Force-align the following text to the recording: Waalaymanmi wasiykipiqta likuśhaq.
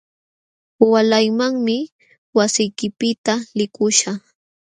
Waalaymanmi 0.91 1.75
wasiykipiqta 2.37 3.33
likuśhaq. 3.57 4.19